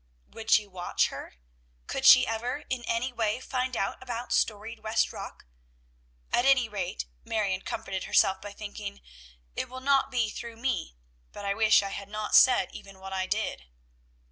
Would 0.31 0.49
she 0.49 0.65
watch 0.65 1.09
her? 1.09 1.35
Could 1.85 2.07
she 2.07 2.25
ever 2.25 2.63
in 2.71 2.81
any 2.87 3.13
way 3.13 3.39
find 3.39 3.77
out 3.77 4.01
about 4.01 4.33
"Storied 4.33 4.79
West 4.79 5.13
Rock"? 5.13 5.45
"At 6.33 6.43
any 6.43 6.67
rate," 6.67 7.05
Marion 7.23 7.61
comforted 7.61 8.05
herself 8.05 8.41
by 8.41 8.51
thinking, 8.53 9.01
"it 9.55 9.69
will 9.69 9.79
not 9.79 10.09
be 10.09 10.31
through 10.31 10.57
me; 10.57 10.95
but 11.31 11.45
I 11.45 11.53
wish 11.53 11.83
I 11.83 11.89
had 11.89 12.09
not 12.09 12.33
said 12.33 12.69
even 12.73 12.97
what 12.99 13.13
I 13.13 13.27
did." 13.27 13.65